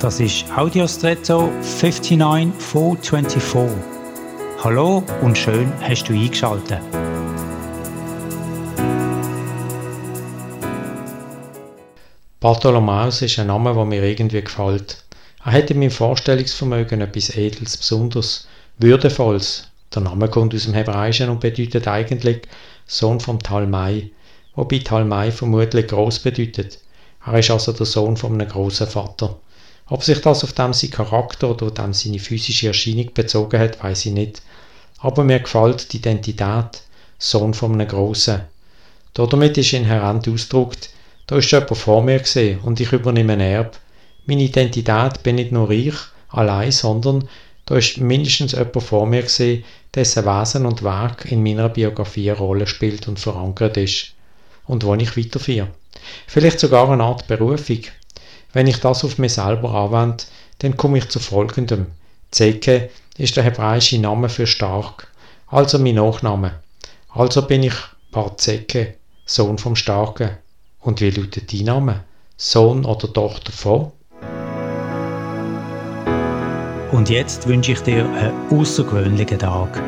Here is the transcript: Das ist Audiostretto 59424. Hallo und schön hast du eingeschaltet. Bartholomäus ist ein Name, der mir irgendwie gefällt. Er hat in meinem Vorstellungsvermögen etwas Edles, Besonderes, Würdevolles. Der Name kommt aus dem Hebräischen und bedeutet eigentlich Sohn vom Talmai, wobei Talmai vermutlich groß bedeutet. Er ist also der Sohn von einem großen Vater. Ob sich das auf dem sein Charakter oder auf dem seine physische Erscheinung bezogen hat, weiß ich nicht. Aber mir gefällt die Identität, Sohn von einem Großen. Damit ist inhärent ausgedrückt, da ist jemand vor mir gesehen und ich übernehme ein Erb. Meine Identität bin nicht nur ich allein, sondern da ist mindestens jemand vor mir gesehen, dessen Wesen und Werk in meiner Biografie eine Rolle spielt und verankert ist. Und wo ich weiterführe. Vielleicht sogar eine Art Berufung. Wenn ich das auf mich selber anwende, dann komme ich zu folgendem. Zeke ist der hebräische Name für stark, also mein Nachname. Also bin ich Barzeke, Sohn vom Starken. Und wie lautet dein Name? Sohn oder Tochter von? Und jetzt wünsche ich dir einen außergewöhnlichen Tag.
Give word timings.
Das 0.00 0.20
ist 0.20 0.44
Audiostretto 0.54 1.50
59424. 1.62 3.78
Hallo 4.62 5.02
und 5.22 5.38
schön 5.38 5.72
hast 5.80 6.04
du 6.04 6.12
eingeschaltet. 6.12 6.82
Bartholomäus 12.40 13.22
ist 13.22 13.38
ein 13.38 13.46
Name, 13.46 13.72
der 13.72 13.86
mir 13.86 14.02
irgendwie 14.02 14.42
gefällt. 14.42 15.02
Er 15.42 15.52
hat 15.52 15.70
in 15.70 15.78
meinem 15.78 15.90
Vorstellungsvermögen 15.90 17.00
etwas 17.00 17.30
Edles, 17.30 17.78
Besonderes, 17.78 18.46
Würdevolles. 18.76 19.70
Der 19.94 20.02
Name 20.02 20.28
kommt 20.28 20.54
aus 20.54 20.64
dem 20.64 20.74
Hebräischen 20.74 21.30
und 21.30 21.40
bedeutet 21.40 21.88
eigentlich 21.88 22.42
Sohn 22.86 23.18
vom 23.18 23.42
Talmai, 23.42 24.10
wobei 24.56 24.80
Talmai 24.80 25.30
vermutlich 25.30 25.86
groß 25.86 26.18
bedeutet. 26.18 26.80
Er 27.24 27.38
ist 27.38 27.50
also 27.50 27.72
der 27.72 27.86
Sohn 27.86 28.18
von 28.18 28.34
einem 28.34 28.46
großen 28.46 28.86
Vater. 28.86 29.36
Ob 29.88 30.02
sich 30.02 30.20
das 30.20 30.42
auf 30.42 30.52
dem 30.52 30.72
sein 30.72 30.90
Charakter 30.90 31.50
oder 31.50 31.66
auf 31.66 31.74
dem 31.74 31.92
seine 31.92 32.18
physische 32.18 32.68
Erscheinung 32.68 33.12
bezogen 33.14 33.60
hat, 33.60 33.82
weiß 33.82 34.06
ich 34.06 34.12
nicht. 34.12 34.42
Aber 34.98 35.22
mir 35.22 35.40
gefällt 35.40 35.92
die 35.92 35.98
Identität, 35.98 36.82
Sohn 37.18 37.54
von 37.54 37.72
einem 37.72 37.86
Großen. 37.86 38.42
Damit 39.14 39.56
ist 39.56 39.72
inhärent 39.72 40.28
ausgedrückt, 40.28 40.90
da 41.26 41.36
ist 41.36 41.50
jemand 41.50 41.76
vor 41.76 42.02
mir 42.02 42.18
gesehen 42.18 42.60
und 42.60 42.80
ich 42.80 42.92
übernehme 42.92 43.34
ein 43.34 43.40
Erb. 43.40 43.78
Meine 44.26 44.42
Identität 44.42 45.22
bin 45.22 45.36
nicht 45.36 45.52
nur 45.52 45.70
ich 45.70 45.94
allein, 46.28 46.72
sondern 46.72 47.28
da 47.64 47.76
ist 47.76 47.98
mindestens 47.98 48.52
jemand 48.52 48.82
vor 48.82 49.06
mir 49.06 49.22
gesehen, 49.22 49.64
dessen 49.94 50.24
Wesen 50.24 50.66
und 50.66 50.82
Werk 50.82 51.30
in 51.30 51.42
meiner 51.42 51.68
Biografie 51.68 52.30
eine 52.30 52.38
Rolle 52.38 52.66
spielt 52.66 53.08
und 53.08 53.18
verankert 53.18 53.76
ist. 53.76 54.12
Und 54.66 54.84
wo 54.84 54.94
ich 54.94 55.16
weiterführe. 55.16 55.68
Vielleicht 56.26 56.60
sogar 56.60 56.90
eine 56.90 57.04
Art 57.04 57.26
Berufung. 57.26 57.82
Wenn 58.52 58.66
ich 58.66 58.80
das 58.80 59.04
auf 59.04 59.18
mich 59.18 59.34
selber 59.34 59.74
anwende, 59.74 60.24
dann 60.58 60.76
komme 60.76 60.98
ich 60.98 61.08
zu 61.08 61.20
folgendem. 61.20 61.86
Zeke 62.30 62.90
ist 63.18 63.36
der 63.36 63.44
hebräische 63.44 63.98
Name 63.98 64.28
für 64.28 64.46
stark, 64.46 65.08
also 65.48 65.78
mein 65.78 65.94
Nachname. 65.94 66.60
Also 67.08 67.42
bin 67.42 67.62
ich 67.62 67.74
Barzeke, 68.10 68.94
Sohn 69.24 69.58
vom 69.58 69.76
Starken. 69.76 70.30
Und 70.80 71.00
wie 71.00 71.10
lautet 71.10 71.52
dein 71.52 71.64
Name? 71.64 72.04
Sohn 72.36 72.84
oder 72.84 73.12
Tochter 73.12 73.52
von? 73.52 73.92
Und 76.92 77.10
jetzt 77.10 77.46
wünsche 77.46 77.72
ich 77.72 77.80
dir 77.80 78.08
einen 78.08 78.32
außergewöhnlichen 78.50 79.38
Tag. 79.38 79.82